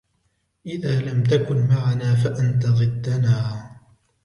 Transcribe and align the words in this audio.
إذا 0.65 1.01
لم 1.01 1.23
تكن 1.23 1.67
معنا 1.67 2.15
فأنت 2.15 2.65
ضدنا. 2.65 3.71